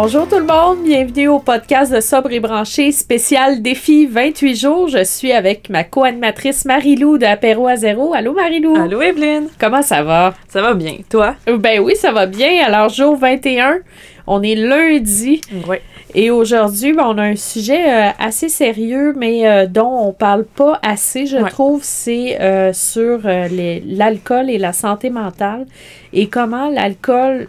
[0.00, 4.86] Bonjour tout le monde, bienvenue au podcast de Sobre et Branché spécial défi 28 jours.
[4.86, 8.14] Je suis avec ma co-animatrice Marie-Lou de Apéro à zéro.
[8.14, 8.76] Allô Marie-Lou?
[8.76, 9.48] Allô Evelyne!
[9.60, 10.34] Comment ça va?
[10.48, 10.98] Ça va bien.
[11.10, 11.34] Toi?
[11.58, 12.64] Ben oui, ça va bien.
[12.64, 13.78] Alors, jour 21,
[14.28, 15.40] on est lundi.
[15.68, 15.78] Oui.
[16.14, 20.44] Et aujourd'hui, ben, on a un sujet euh, assez sérieux, mais euh, dont on parle
[20.44, 21.50] pas assez, je Ouais.
[21.50, 25.66] trouve, c'est euh, sur l'alcool et la santé mentale
[26.12, 27.48] et comment l'alcool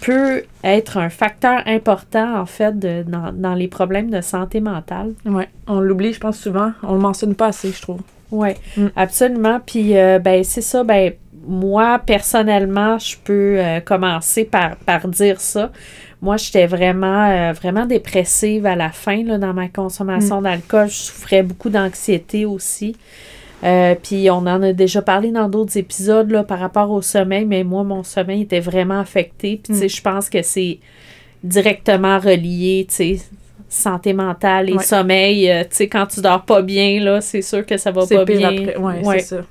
[0.00, 5.12] peut être un facteur important, en fait, de- dans, dans les problèmes de santé mentale.
[5.24, 5.48] Ouais.
[5.66, 6.72] On l'oublie, je pense, souvent.
[6.82, 8.00] On le mentionne pas assez, je trouve.
[8.30, 8.86] Oui, Mm.
[8.96, 9.60] absolument.
[9.64, 11.12] Puis, euh, ben, c'est ça, ben,
[11.46, 15.72] moi, personnellement, je peux euh, commencer par, par dire ça.
[16.22, 20.88] Moi, j'étais vraiment, euh, vraiment dépressive à la fin là, dans ma consommation d'alcool.
[20.88, 22.94] Je souffrais beaucoup d'anxiété aussi.
[23.62, 27.44] Euh, puis on en a déjà parlé dans d'autres épisodes là, par rapport au sommeil,
[27.44, 29.60] mais moi, mon sommeil était vraiment affecté.
[29.62, 29.88] Puis, tu sais, Mm.
[29.90, 30.78] je pense que c'est
[31.44, 33.20] directement relié, tu sais,
[33.68, 34.82] santé mentale et Ouais.
[34.82, 35.50] sommeil.
[35.50, 38.24] Euh, tu sais, quand tu dors pas bien, là, c'est sûr que ça va pas
[38.24, 38.48] pire bien.
[38.48, 38.76] après.
[38.76, 39.18] Ouais, Ouais.
[39.20, 39.42] c'est ça.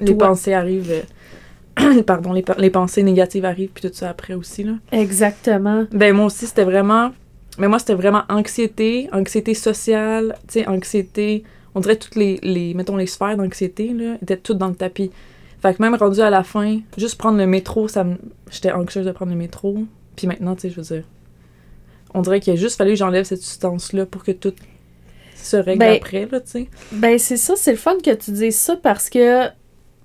[0.00, 0.28] Les Toi?
[0.28, 0.90] pensées arrivent.
[0.90, 4.72] euh, Pardon, les, pe- les pensées négatives arrivent, puis tout ça après aussi, là.
[4.92, 5.84] Exactement.
[5.92, 7.10] Ben, moi aussi, c'était vraiment.
[7.58, 11.44] Mais moi, c'était vraiment anxiété, anxiété sociale, tu sais, anxiété.
[11.74, 15.10] On dirait toutes les, les mettons, les sphères d'anxiété, là, étaient toutes dans le tapis.
[15.60, 18.16] Fait que même rendu à la fin, juste prendre le métro, ça me...
[18.50, 19.78] J'étais anxieuse de prendre le métro.
[20.14, 21.04] Puis maintenant, tu sais, je veux dire...
[22.12, 24.54] On dirait qu'il a juste fallu que j'enlève cette substance-là pour que tout
[25.34, 26.68] se règle Ben, après, là, tu sais.
[26.92, 29.48] Ben, c'est ça, c'est le fun que tu dises ça parce que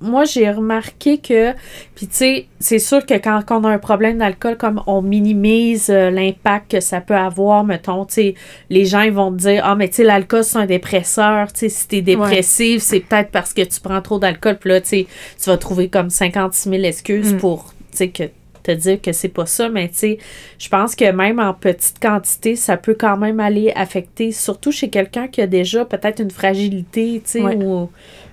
[0.01, 1.51] moi, j'ai remarqué que,
[1.95, 5.89] puis tu sais, c'est sûr que quand on a un problème d'alcool, comme on minimise
[5.89, 8.35] euh, l'impact que ça peut avoir, mettons, tu sais,
[8.69, 11.59] les gens, ils vont te dire, ah, mais tu sais, l'alcool, c'est un dépresseur, tu
[11.59, 14.87] sais, si t'es dépressive, c'est peut-être parce que tu prends trop d'alcool, puis là, tu
[14.87, 15.07] sais,
[15.41, 17.37] tu vas trouver comme 56 000 excuses Mm.
[17.37, 18.23] pour, tu sais, que
[18.63, 20.17] te dire que c'est pas ça, mais tu sais,
[20.59, 24.89] je pense que même en petite quantité, ça peut quand même aller affecter, surtout chez
[24.89, 27.55] quelqu'un qui a déjà peut-être une fragilité, tu sais, Ouais.
[27.55, 27.89] ou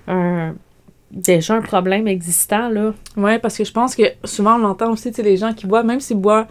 [0.08, 0.54] un,
[1.10, 2.92] déjà un problème existant, là.
[3.16, 5.66] Ouais, parce que je pense que souvent on l'entend aussi, tu sais, les gens qui
[5.66, 6.46] boivent, même s'ils boivent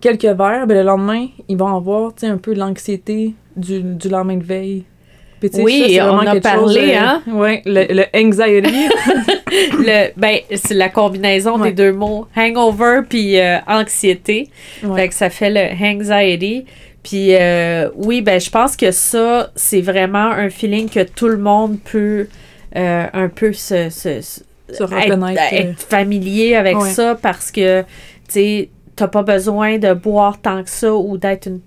[0.00, 4.08] quelques verres, ben le lendemain, ils vont avoir, tu sais, un peu l'anxiété du, du
[4.08, 4.84] lendemain de veille.
[5.40, 7.22] Puis, Oui, ça, on a parlé, chose, euh, hein?
[7.28, 8.88] Ouais, le, le anxiety.
[9.78, 11.70] Le, ben, c'est la combinaison Ouais.
[11.70, 14.48] des deux mots, hangover puis euh, anxiété.
[14.84, 15.00] Ouais.
[15.02, 16.66] Fait que ça fait le anxiety.
[17.02, 21.38] Puis euh, oui, ben je pense que ça, c'est vraiment un feeling que tout le
[21.38, 22.28] monde peut
[22.76, 24.40] euh, un peu se, se- se-
[24.74, 25.40] Se être, reconnaître.
[25.52, 26.90] euh, être familier avec Ouais.
[26.90, 27.86] ça parce que, tu
[28.28, 31.60] sais, t'as pas besoin de boire tant que ça ou d'être une...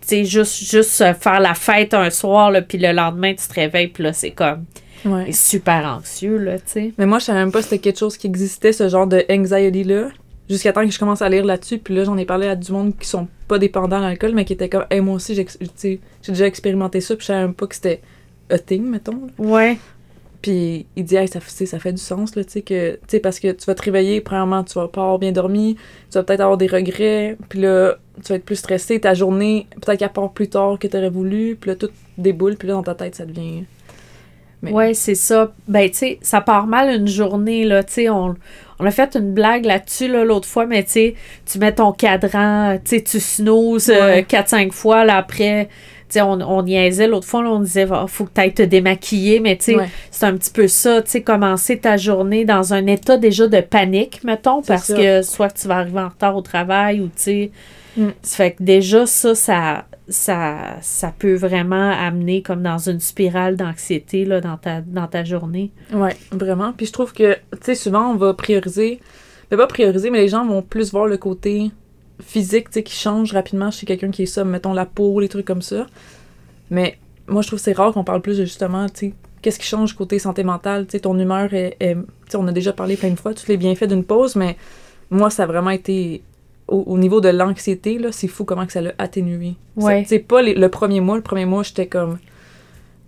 [0.00, 3.54] Tu sais, juste, juste faire la fête un soir, là, puis le lendemain, tu te
[3.54, 4.64] réveilles, puis là, c'est comme
[5.06, 5.32] ouais.
[5.32, 6.92] super anxieux, là, tu sais.
[6.98, 9.24] Mais moi, je savais même pas que c'était quelque chose qui existait, ce genre de
[9.30, 10.08] anxiety-là.
[10.50, 12.70] Jusqu'à temps que je commence à lire là-dessus, puis là, j'en ai parlé à du
[12.70, 16.00] monde qui sont pas dépendants à l'alcool, mais qui étaient comme, hey, moi aussi, j'ai
[16.28, 18.02] déjà expérimenté ça, puis je savais même pas que c'était
[18.50, 19.22] a thing, mettons.
[19.38, 19.78] Ouais.
[20.44, 23.18] Puis il dit, hey, ça, ça fait du sens, là, tu sais, que, tu sais,
[23.18, 25.76] parce que tu vas te réveiller, premièrement, tu vas pas avoir bien dormi,
[26.10, 29.66] tu vas peut-être avoir des regrets, puis là, tu vas être plus stressé, ta journée,
[29.80, 31.88] peut-être qu'elle part plus tard que tu aurais voulu, puis là, tout
[32.18, 33.64] déboule, puis là, dans ta tête, ça devient.
[34.60, 35.54] Mais- Ouais, c'est ça.
[35.66, 37.82] Ben, tu sais, ça part mal une journée, là.
[37.82, 38.34] Tu sais, on,
[38.78, 41.14] on a fait une blague là-dessus, là, l'autre fois, mais tu sais,
[41.50, 43.18] tu mets ton cadran, tu sais, tu
[43.90, 44.22] euh, Ouais.
[44.28, 45.70] 4-5 fois, là, après.
[46.14, 49.40] Sais, on, on niaisait l'autre fois, on disait, Ah, faut que tu ailles te démaquiller,
[49.40, 49.88] mais tu sais, Ouais.
[50.10, 53.60] c'est un petit peu ça, tu sais, commencer ta journée dans un état déjà de
[53.60, 54.96] panique, mettons, parce ça.
[54.96, 57.50] que soit que tu vas arriver en retard au travail ou, tu sais,
[57.96, 58.08] Mm.
[58.22, 63.54] ça fait que déjà, ça, ça, ça, ça peut vraiment amener comme dans une spirale
[63.56, 65.70] d'anxiété, là, dans ta, dans ta journée.
[65.92, 66.72] Ouais, vraiment.
[66.76, 68.98] Puis je trouve que, tu sais, souvent, on va prioriser.
[69.48, 71.70] Ben, pas prioriser, mais les gens vont plus voir le côté
[72.22, 75.28] physique, tu sais, qui change rapidement chez quelqu'un qui est ça, mettons la peau, les
[75.28, 75.86] trucs comme ça.
[76.70, 79.12] Mais moi, je trouve que c'est rare qu'on parle plus de justement, tu sais,
[79.42, 81.76] qu'est-ce qui change côté santé mentale, tu sais, ton humeur est.
[81.80, 84.36] est- tu sais, on a déjà parlé plein de fois, tous les bienfaits d'une pause,
[84.36, 84.56] mais
[85.10, 86.22] moi, ça a vraiment été.
[86.66, 89.54] Au, au niveau de l'anxiété, là, c'est fou comment que ça l'a atténué.
[89.76, 90.02] Ouais.
[90.06, 91.16] Sais, pas les- le premier mois.
[91.16, 92.18] Le premier mois, j'étais comme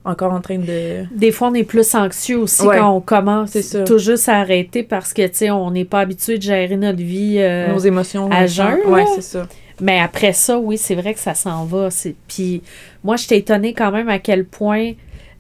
[0.06, 1.04] encore en train de.
[1.14, 2.78] Des fois, on est plus anxieux aussi Ouais.
[2.78, 6.00] quand on commence C'est tout juste à arrêter parce que, tu sais, on n'est pas
[6.00, 7.36] habitué de gérer notre vie.
[7.38, 8.30] euh, nos émotions.
[8.30, 9.04] à jeun, là.
[9.14, 9.46] c'est ça.
[9.80, 11.88] Mais après ça, oui, c'est vrai que ça s'en va.
[12.28, 12.62] Puis
[13.04, 14.92] moi, j'étais étonnée quand même à quel point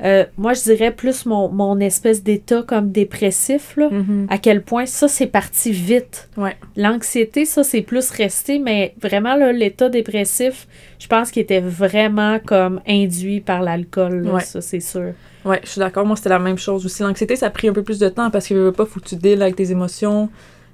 [0.02, 3.88] euh, moi, je dirais plus mon, mon espèce d'état comme dépressif, là.
[3.90, 4.26] Mhm.
[4.30, 6.28] À quel point ça, c'est parti vite.
[6.36, 6.56] Ouais.
[6.76, 10.66] L'anxiété, ça, c'est plus resté, mais vraiment, l'état dépressif,
[10.98, 14.40] je pense qu'il était vraiment comme induit par l'alcool, Ouais.
[14.42, 15.12] ça, c'est sûr.
[15.44, 16.04] Ouais, je suis d'accord.
[16.04, 17.02] Moi, c'était la même chose aussi.
[17.02, 19.06] L'anxiété, ça a pris un peu plus de temps parce veux, veux pas, faut que
[19.08, 20.28] tu deals avec tes émotions.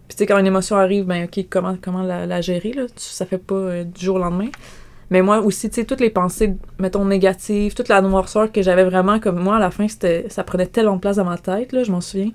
[0.08, 2.84] Puis, tu sais, quand une émotion arrive, ben, OK, comment, comment la, la gérer, là?
[2.96, 4.48] Ça fait pas euh, du jour au lendemain.
[5.12, 8.82] Mais moi aussi, tu sais, toutes les pensées, mettons, négatives, toute la noirceur que j'avais
[8.85, 11.73] vraiment, comme moi, à la fin, c'était, ça prenait tellement de place dans ma tête,
[11.73, 12.31] là, je m'en souviens.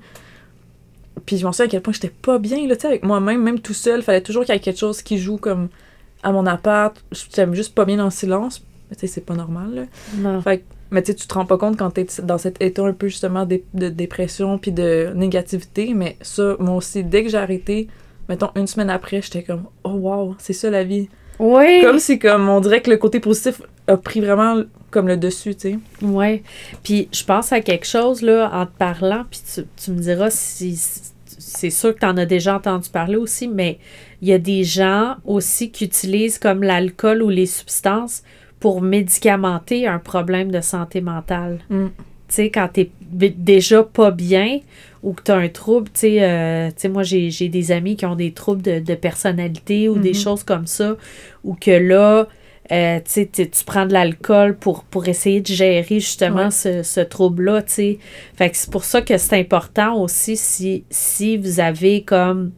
[1.25, 3.41] Puis, je m'en souviens à quel point j'étais pas bien, là, tu sais, avec moi-même,
[3.41, 5.69] même tout seul, fallait toujours qu'il y ait quelque chose qui joue comme
[6.21, 6.95] à mon appart.
[7.11, 8.63] J'étais juste pas bien dans le silence.
[8.89, 9.81] Mais, tu sais, c'est pas normal, là.
[10.15, 10.39] Non.
[10.41, 12.83] Fait que- mais tu sais, tu te rends pas compte quand t'es dans cet état
[12.85, 15.93] un peu justement de, de dépression puis de négativité.
[15.95, 17.87] Mais ça, moi aussi, dès que j'ai arrêté,
[18.29, 21.09] mettons une semaine après, j'étais comme oh wow, c'est ça la vie.
[21.39, 21.81] Oui!
[21.83, 25.55] Comme si comme on dirait que le côté positif a pris vraiment comme le dessus,
[25.55, 25.79] tu sais.
[26.01, 26.43] Oui.
[26.83, 30.29] Puis je pense à quelque chose, là, en te parlant, puis tu, tu me diras
[30.29, 30.79] si
[31.37, 33.79] c'est sûr que tu en as déjà entendu parler aussi, mais
[34.21, 38.23] il y a des gens aussi qui utilisent comme l'alcool ou les substances
[38.59, 41.59] pour médicamenter un problème de santé mentale.
[41.69, 41.87] Mm.
[42.27, 44.59] Tu sais, quand tu es déjà pas bien
[45.03, 47.95] ou que tu as un trouble, tu sais, euh, tu sais, moi j'ai des amis
[47.95, 50.15] qui ont des troubles de, de personnalité ou des Mhm.
[50.15, 50.97] choses comme ça,
[51.43, 52.27] ou que là,
[52.71, 56.51] euh, tu sais, tu prends de l'alcool pour, pour essayer de gérer justement Ouais.
[56.51, 57.97] ce, ce trouble-là, tu sais.
[58.35, 62.51] Fait que c'est pour ça que c'est important aussi si, si vous avez comme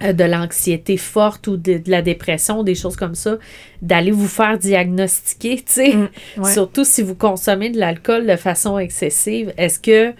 [0.00, 3.38] de l'anxiété forte ou de, de la dépression, des choses comme ça,
[3.82, 5.94] d'aller vous faire diagnostiquer, tu sais.
[5.94, 6.08] Mm,
[6.42, 6.52] ouais.
[6.52, 9.52] Surtout si vous consommez de l'alcool de façon excessive.
[9.56, 10.12] Est-ce que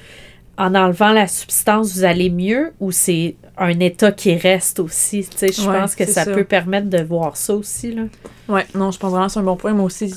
[0.56, 5.24] en enlevant la substance, vous allez mieux ou c'est un état qui reste aussi?
[5.30, 6.32] Tu sais, je Ouais, pense que ça, ça.
[6.32, 8.02] peut permettre de voir ça aussi, là.
[8.48, 9.72] Ouais, non, je pense vraiment que c'est un bon point.
[9.72, 10.12] Moi aussi,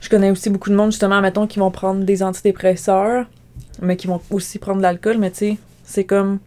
[0.00, 3.26] je connais aussi beaucoup de monde, justement, mettons, qui vont prendre des antidépresseurs,
[3.80, 5.18] mais qui vont aussi prendre de l'alcool.
[5.18, 6.40] Mais tu sais, c'est comme.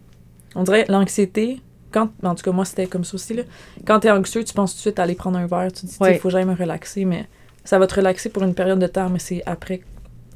[0.54, 1.60] On dirait l'anxiété.
[1.92, 3.34] Quand, en tout cas, moi, c'était comme ça aussi.
[3.34, 3.42] Là.
[3.86, 5.72] Quand t'es anxieux, tu penses tout de suite à aller prendre un verre.
[5.72, 6.14] Tu te dis, il Ouais.
[6.18, 7.04] faut que j'aille me relaxer.
[7.04, 7.26] Mais
[7.64, 9.80] ça va te relaxer pour une période de temps, mais c'est après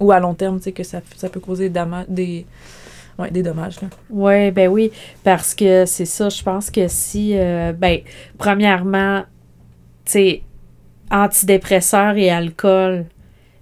[0.01, 1.69] ou à long terme, tu sais, que ça, ça peut causer
[2.09, 2.47] des,
[3.19, 3.81] ouais, des dommages.
[3.83, 3.89] Là.
[4.11, 4.93] Oui, ben oui,
[5.25, 7.99] parce que c'est ça, je pense que si, euh, ben,
[8.39, 9.23] premièrement,
[10.05, 10.43] tu sais,
[11.11, 13.07] antidépresseurs et alcool,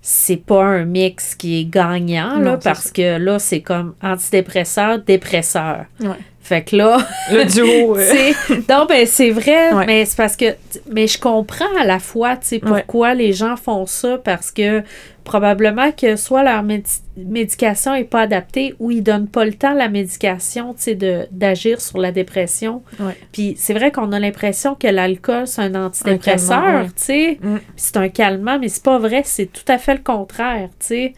[0.02, 2.90] c'est pas un mix qui est gagnant, là, Non, parce ça.
[2.90, 5.86] que là, c'est comme antidépresseur, dépresseur.
[6.00, 6.08] Ouais.
[6.48, 6.98] Fait que là,
[7.32, 7.96] Le duo.
[7.98, 9.84] euh, c'est non ben c'est vrai Ouais.
[9.86, 10.44] mais c'est parce que
[10.92, 12.82] mais je comprends à la fois tu sais Ouais.
[12.84, 14.82] pourquoi les gens font ça parce que
[15.24, 19.72] probablement que soit leur médi- médication est pas adaptée ou ils donnent pas le temps
[19.72, 23.16] à la médication tu sais d'agir sur la dépression Ouais.
[23.32, 27.56] puis c'est vrai qu'on a l'impression que l'alcool c'est un antidépresseur tu sais Mm.
[27.74, 31.14] C'est un calmant mais c'est pas vrai c'est tout à fait le contraire tu sais.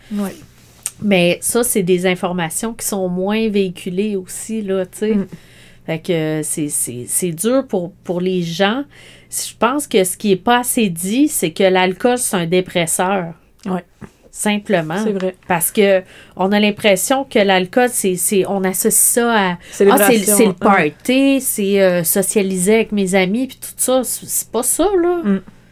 [1.03, 5.15] Mais ça, c'est des informations qui sont moins véhiculées aussi, là, tu sais.
[5.15, 5.27] Mm.
[5.87, 8.85] Fait que euh, c'est- c'est c'est dur pour, pour les gens.
[9.31, 13.33] Je pense que ce qui est pas assez dit, c'est que l'alcool, c'est un dépresseur.
[13.65, 13.85] Ouais.
[14.31, 15.03] Simplement.
[15.03, 15.35] C'est vrai.
[15.49, 16.03] Parce que
[16.37, 19.59] on a l'impression que l'alcool, c'est, c'est- on associe ça à
[19.93, 24.03] ah, c'est, c'est le party, c'est euh, socialiser avec mes amis, puis tout ça.
[24.05, 25.23] C'est c'est pas ça, là.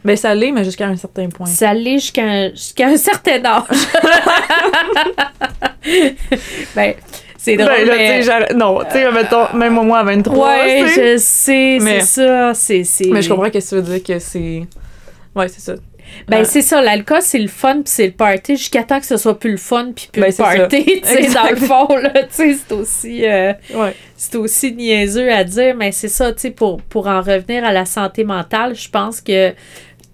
[0.07, 1.47] Ben, ça l'est, mais jusqu'à un certain point.
[1.47, 3.65] Ça l'est jusqu'à un, un certain âge.
[6.75, 6.95] ben,
[7.37, 8.55] c'est drôle, Ben, là, mais...
[8.55, 12.85] non, tu sais, mettons, même moi à 23, Ouais, je sais, Mais- c'est ça, c'est...
[12.85, 14.63] c'est- Mais je comprends qu'est-ce que tu veux dire, que c'est...
[15.35, 15.75] Ouais, c'est ça.
[16.29, 19.07] Ben, Euh, c'est ça, l'alcool, c'est le fun, puis c'est le party, jusqu'à temps que
[19.07, 21.89] ce soit plus le fun, puis plus Ben, le party, tu sais, dans le fond,
[21.97, 23.27] là, tu sais, c'est aussi...
[23.27, 23.93] euh, Ouais.
[24.17, 27.73] c'est aussi niaiseux à dire, mais c'est ça, tu sais, pour, pour en revenir à
[27.73, 29.53] la santé mentale, je pense que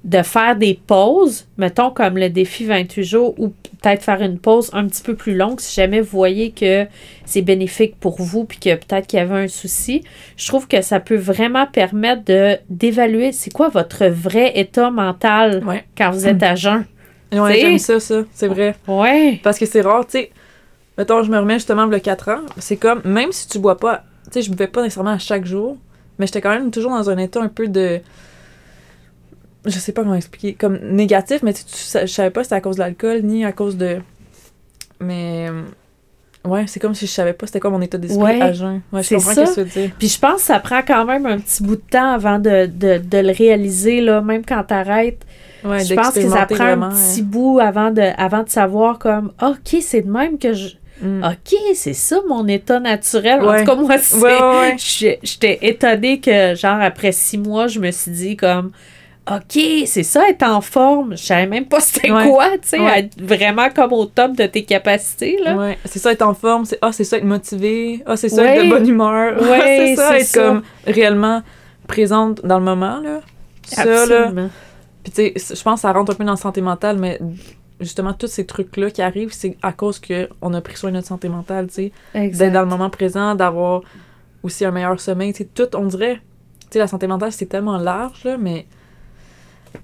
[0.05, 3.49] de faire des pauses, mettons comme le défi 28 jours, ou
[3.81, 6.87] peut-être faire une pause un petit peu plus longue, si jamais vous voyez que
[7.25, 10.03] c'est bénéfique pour vous, puis que peut-être qu'il y avait un souci,
[10.37, 15.63] je trouve que ça peut vraiment permettre de d'évaluer c'est quoi votre vrai état mental
[15.65, 15.85] Ouais.
[15.97, 16.85] quand vous êtes à jeun.
[17.33, 18.23] Ouais, j'aime ça, ça.
[18.35, 18.75] C'est vrai.
[18.89, 19.41] Ouais.
[19.43, 20.31] Parce que c'est rare, tu sais.
[20.99, 22.41] Mettons, je me remets justement le 4 ans.
[22.59, 25.47] C'est comme, même si tu bois pas, tu sais, je buvais pas nécessairement à chaque
[25.47, 25.77] jour,
[26.19, 28.01] mais j'étais quand même toujours dans un état un peu de.
[29.65, 30.55] Je sais pas comment expliquer.
[30.55, 33.21] Comme négatif, mais tu sais, tu je savais pas si c'était à cause de l'alcool
[33.23, 33.99] ni à cause de.
[35.01, 35.49] Mais.
[35.51, 35.63] euh,
[36.45, 38.81] Ouais, c'est comme si je savais pas c'était quoi mon état d'esprit Ouais, à jeun.
[38.93, 39.47] Ouais, je comprends ça.
[39.47, 39.91] ce que tu veux dire.
[39.97, 42.67] Puis je pense que ça prend quand même un petit bout de temps avant de,
[42.67, 45.25] de, de le réaliser, là, même quand t'arrêtes.
[45.65, 48.99] Ouais, je pense que ça prend vraiment, un petit bout avant de, avant de savoir
[48.99, 50.71] comme OK, c'est de même que je.
[51.01, 51.23] mm.
[51.23, 53.41] OK, c'est ça mon état naturel.
[53.41, 53.63] En Ouais.
[53.65, 54.77] tout cas, moi, c'est.
[55.23, 58.73] J'étais étonnée que, genre, après six mois, je me suis dit comme
[59.31, 61.17] OK, c'est ça, être en forme.
[61.17, 62.27] Je savais même pas c'était Ouais.
[62.29, 63.01] quoi, tu sais, Ouais.
[63.01, 65.57] être vraiment comme au top de tes capacités, là.
[65.57, 68.43] Ouais, c'est ça être en forme, c'est ah c'est ça être motivé, ah c'est ça
[68.43, 68.57] Ouais.
[68.57, 70.43] être de bonne humeur, Ah, Ouais, c'est ça être ça.
[70.43, 71.43] comme réellement
[71.87, 73.21] présente dans le moment là.
[73.65, 74.51] Ça là, Absolument.
[75.05, 77.21] puis tu sais, je pense que ça rentre un peu dans la santé mentale mais
[77.81, 80.91] justement tous ces trucs là qui arrivent, c'est à cause que on a pris soin
[80.91, 81.93] de notre santé mentale, tu sais,
[82.29, 83.83] d'être dans le moment présent, d'avoir
[84.43, 86.17] aussi un meilleur sommeil, tu sais tout on dirait
[86.63, 88.67] tu sais la santé mentale c'est tellement large là mais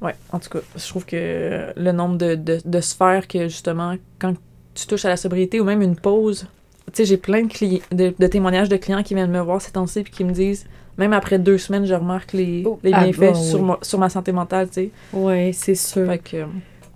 [0.03, 3.95] ouais, en tout cas, je trouve que le nombre de, de, de sphères que justement
[4.19, 4.35] quand
[4.75, 6.47] tu touches à la sobriété ou même une pause.
[6.93, 9.61] Tu sais, j'ai plein de, cli- de, de témoignages de clients qui viennent me voir
[9.61, 10.67] ces temps-ci puis qui me disent,
[10.97, 13.67] même après deux semaines, je remarque les, Oh, les ah, bienfaits bah, sur, oui.
[13.67, 14.91] ma, sur ma santé mentale, tu sais.
[15.13, 16.07] Oui, c'est sûr.
[16.07, 16.45] Fait que,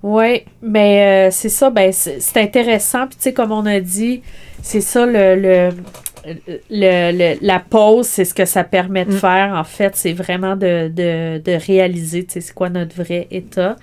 [0.02, 3.06] Oui, mais euh, c'est ça, ben, c'est c'est intéressant.
[3.06, 4.22] Puis, tu sais, comme on a dit,
[4.62, 5.68] c'est ça, le, le,
[6.24, 9.18] le- le- la pause, c'est ce que ça permet de Mm.
[9.18, 9.54] faire.
[9.54, 13.76] En fait, c'est vraiment de, de, de réaliser, tu sais, c'est quoi notre vrai état.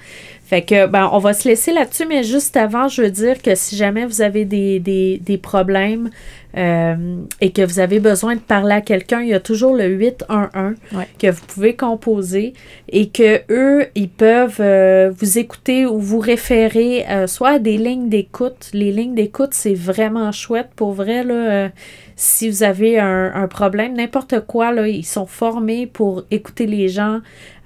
[0.50, 3.54] Fait que, ben, on va se laisser là-dessus, mais juste avant, je veux dire que
[3.54, 6.10] si jamais vous avez des, des, des problèmes
[6.58, 6.96] euh,
[7.40, 10.74] et que vous avez besoin de parler à quelqu'un, il y a toujours le 811
[10.96, 11.08] Ouais.
[11.20, 12.54] que vous pouvez composer
[12.92, 17.78] et que eux, ils peuvent euh, vous écouter ou vous référer euh, soit à des
[17.78, 18.72] lignes d'écoute.
[18.74, 21.24] Les lignes d'écoute, c'est vraiment chouette pour vrai.
[21.24, 21.70] Là,
[22.16, 26.90] si vous avez un, un problème, n'importe quoi, là, ils sont formés pour écouter les
[26.90, 27.20] gens.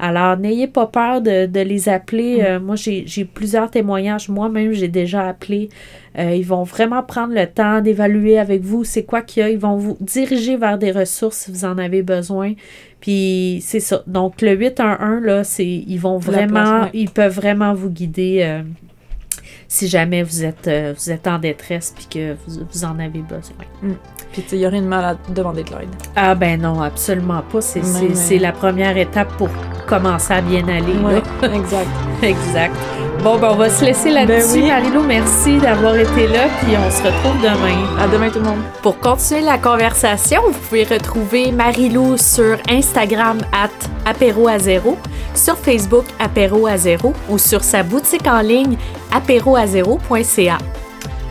[0.05, 2.39] Alors, n'ayez pas peur de, de les appeler.
[2.39, 2.45] Mm.
[2.45, 4.27] Euh, moi, j'ai plusieurs témoignages.
[4.27, 5.69] Moi-même, j'ai déjà appelé.
[6.19, 9.49] Euh, ils vont vraiment prendre le temps d'évaluer avec vous c'est quoi qu'il y a.
[9.49, 12.53] Ils vont vous diriger vers des ressources si vous en avez besoin.
[12.99, 14.03] Puis c'est ça.
[14.05, 16.89] Donc le 811 là, c'est ils vont vraiment place, ouais.
[16.93, 18.61] ils peuvent vraiment vous guider euh,
[19.73, 23.21] si jamais vous êtes euh, vous êtes en détresse puis que vous, vous en avez
[23.21, 23.55] besoin.
[24.31, 25.89] puis tu sais, il y a rien de mal à demander de l'aide.
[26.15, 27.59] Ah ben non, absolument pas.
[27.61, 29.49] C'est Même, c'est- c'est la première étape pour
[29.87, 30.93] commencer à bien aller.
[30.93, 31.21] là.
[31.55, 31.89] exact.
[32.21, 32.75] Exact.
[33.23, 34.59] Bon, ben on va se laisser là-dessus.
[34.59, 34.67] Ben oui.
[34.69, 37.97] Marilou, merci d'avoir été là, puis on se retrouve demain.
[37.99, 38.59] À demain tout le monde.
[38.81, 43.69] Pour continuer la conversation, vous pouvez retrouver Marilou sur Instagram at
[44.09, 44.97] apéro à zéro,
[45.35, 48.77] sur Facebook apéro à zéro ou sur sa boutique en ligne
[49.13, 50.57] apéroazéro.ca.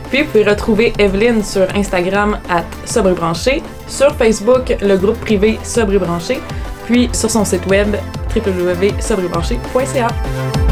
[0.09, 5.19] Puis vous pouvez retrouver Evelyne sur Instagram à Sobre et Branché, sur Facebook, le groupe
[5.19, 6.39] privé Sobre et Branché,
[6.85, 7.95] puis sur son site web
[8.35, 10.62] www.sobrebranché.ca.